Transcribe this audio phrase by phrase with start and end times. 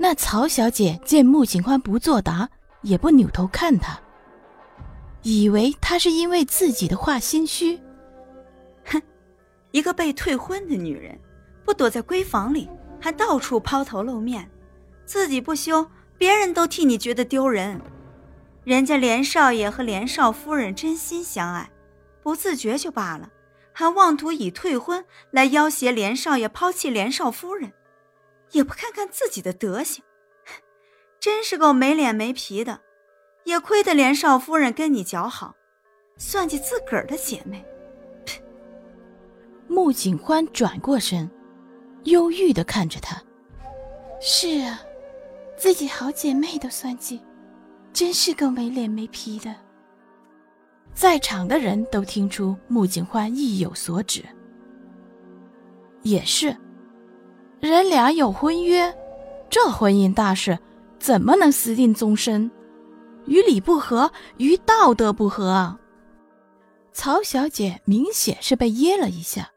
[0.00, 2.48] 那曹小姐见穆景欢不作答，
[2.82, 3.98] 也不扭头看他，
[5.22, 7.80] 以为他是因为自己的话心虚。
[8.84, 9.02] 哼，
[9.72, 11.18] 一个被退婚的女人，
[11.64, 14.48] 不躲在闺房里，还到处抛头露面，
[15.04, 15.84] 自己不羞，
[16.16, 17.80] 别人都替你觉得丢人。
[18.62, 21.68] 人家连少爷和连少夫人真心相爱，
[22.22, 23.28] 不自觉就罢了，
[23.72, 27.72] 还妄图以退婚来要挟连少爷抛弃连少夫人。
[28.52, 30.02] 也不看看自己的德行，
[31.20, 32.80] 真是够没脸没皮的。
[33.44, 35.54] 也亏得连少夫人跟你交好，
[36.18, 37.64] 算计自个儿的姐妹。
[39.66, 41.30] 穆景欢转过身，
[42.04, 43.22] 忧郁的看着他。
[44.20, 44.82] 是啊，
[45.56, 47.22] 自己好姐妹都算计，
[47.92, 49.54] 真是够没脸没皮的。
[50.92, 54.22] 在场的人都听出穆景欢意有所指。
[56.02, 56.54] 也是。
[57.60, 58.94] 人俩有婚约，
[59.50, 60.58] 这婚姻大事
[61.00, 62.50] 怎么能私定终身？
[63.26, 65.76] 与理不合，与道德不合！
[66.92, 69.50] 曹小姐明显是被噎了一下，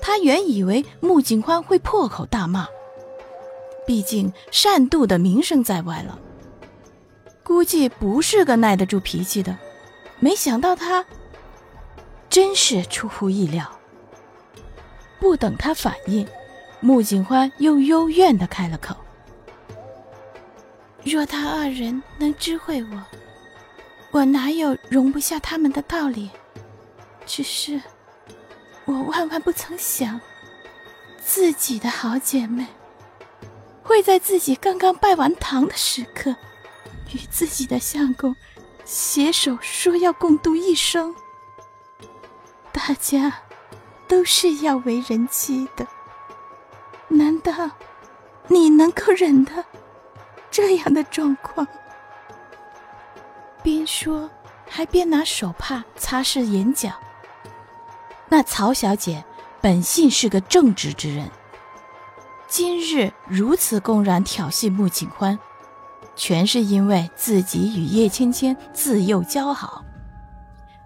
[0.00, 2.66] 她原以为穆景欢会破口大骂，
[3.86, 6.18] 毕竟善妒的名声在外了，
[7.44, 9.56] 估计不是个耐得住脾气的。
[10.18, 11.06] 没想到他
[12.28, 13.64] 真是出乎意料，
[15.20, 16.26] 不等他反应。
[16.80, 18.94] 穆景欢又幽怨的开了口
[21.04, 23.02] ：“若他二人能知会我，
[24.12, 26.30] 我哪有容不下他们的道理？
[27.26, 27.80] 只是
[28.84, 30.20] 我万万不曾想，
[31.20, 32.66] 自己的好姐妹
[33.82, 36.34] 会在自己刚刚拜完堂的时刻，
[37.12, 38.34] 与自己的相公
[38.84, 41.14] 携手说要共度一生。
[42.70, 43.42] 大家
[44.06, 45.84] 都是要为人妻的。”
[47.08, 47.52] 难道
[48.48, 49.64] 你能够忍得
[50.50, 51.66] 这样的状况？
[53.62, 54.30] 边说
[54.68, 56.90] 还边拿手帕擦拭眼角。
[58.28, 59.24] 那曹小姐
[59.60, 61.30] 本性是个正直之人，
[62.46, 65.38] 今日如此公然挑衅穆景欢，
[66.14, 69.84] 全是因为自己与叶芊芊自幼交好。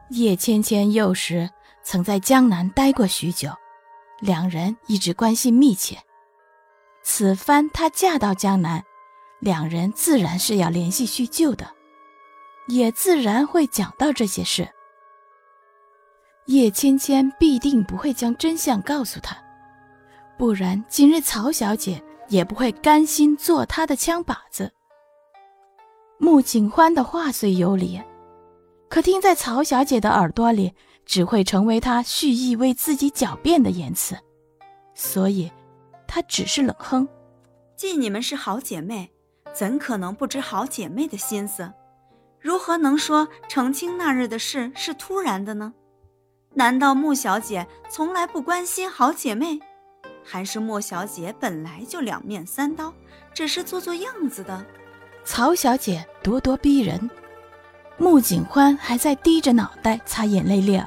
[0.09, 1.51] 叶芊芊幼时
[1.83, 3.51] 曾在江南待过许久，
[4.21, 5.99] 两人一直关系密切。
[7.03, 8.85] 此番她嫁到江南，
[9.41, 11.67] 两人自然是要联系叙旧的，
[12.69, 14.69] 也自然会讲到这些事。
[16.47, 19.37] 叶芊芊必定不会将真相告诉他，
[20.37, 24.73] 不然今日曹小姐也不会甘心做他的枪靶子。
[26.19, 28.01] 穆景欢的话虽有理，
[28.89, 30.73] 可听在曹小姐的耳朵里，
[31.05, 34.17] 只会成为他蓄意为自己狡辩的言辞，
[34.95, 35.51] 所以。
[36.15, 37.09] 他只是冷哼
[37.75, 39.11] ：“既你们是好姐妹，
[39.55, 41.73] 怎可能不知好姐妹的心思？
[42.39, 45.73] 如何能说澄清那日的事是突然的呢？
[46.53, 49.59] 难道穆小姐从来不关心好姐妹，
[50.23, 52.93] 还是莫小姐本来就两面三刀，
[53.33, 54.63] 只是做做样子的？”
[55.25, 57.11] 曹小姐咄咄逼人，
[57.97, 60.87] 穆景欢还在低着脑袋擦眼泪粒儿。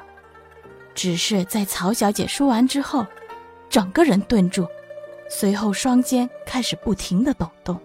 [0.94, 3.04] 只是在曹小姐说完之后，
[3.72, 4.68] 整个人顿住。
[5.28, 7.80] 随后，双肩开始不停的抖动。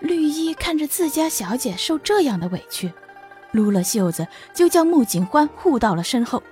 [0.00, 2.92] 绿衣看着自家小姐受这样的委屈，
[3.52, 6.42] 撸了袖子，就将穆景欢护到了身后。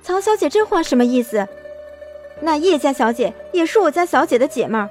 [0.00, 1.48] 曹小姐这话什么意思？
[2.40, 4.88] 那叶家小姐也是我家小姐的姐妹儿，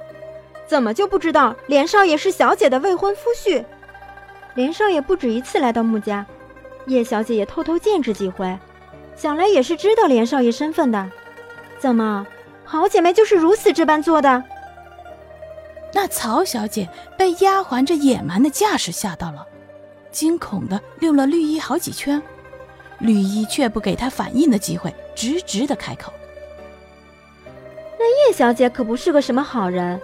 [0.66, 3.64] 怎么就不知道连少爷是小姐的未婚夫婿？
[4.54, 6.26] 连少爷不止一次来到穆家，
[6.86, 8.58] 叶小姐也偷偷见识几回，
[9.14, 11.10] 想来也是知道连少爷身份的。
[11.78, 12.26] 怎么？
[12.66, 14.42] 好姐妹就是如此这般做的。
[15.94, 19.46] 那曹小姐被丫鬟这野蛮的架势吓到了，
[20.10, 22.20] 惊恐的溜了绿衣好几圈，
[22.98, 26.12] 绿衣却不给她反应的机会，直直的开口
[27.98, 29.98] ：“那叶小姐可不是个什么好人。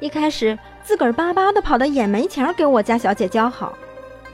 [0.00, 3.72] 一开始自个儿巴巴的跑到眼门前给我家小姐交好，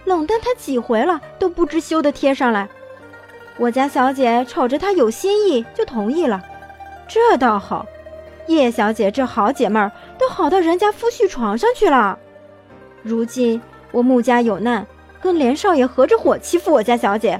[0.05, 2.69] 冷淡她几回了都不知羞的贴上来。
[3.59, 6.43] 我家小姐瞅着她有心意，就同意了。”
[7.14, 7.85] 这倒好，
[8.47, 12.19] 叶小姐这好姐妹儿都好到人家夫婿床上去了。
[13.03, 13.61] 如今
[13.91, 14.87] 我穆家有难，
[15.20, 17.38] 跟连少爷合着伙欺负我家小姐，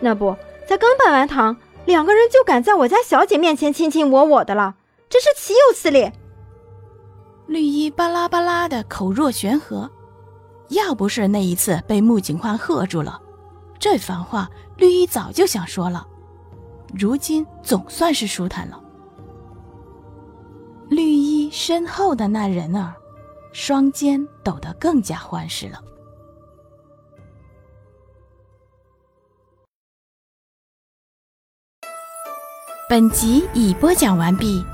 [0.00, 1.56] 那不才刚拜完堂，
[1.86, 4.74] 两个人就敢在我家小姐面前卿卿我我的了，
[5.08, 6.12] 真是岂有此理！
[7.46, 9.90] 绿衣巴拉巴拉的口若悬河，
[10.68, 13.18] 要不是那一次被穆景欢喝住了，
[13.78, 16.06] 这番话绿衣早就想说了。
[16.92, 18.78] 如今总算是舒坦了。
[21.58, 22.94] 身后的那人儿，
[23.52, 25.82] 双肩抖得更加欢实了。
[32.88, 34.64] 本集已播讲完毕。